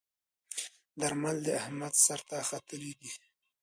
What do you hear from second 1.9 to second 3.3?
سر ته ختلي ديی.